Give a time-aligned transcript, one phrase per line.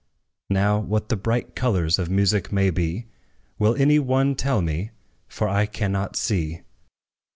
[0.49, 3.05] Now, what the bright colors of music may be,
[3.59, 4.89] Will any one tell me?
[5.27, 6.61] for I cannot see.